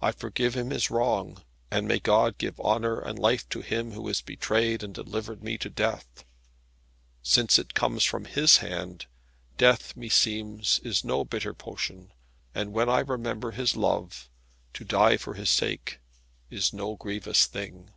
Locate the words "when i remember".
12.72-13.50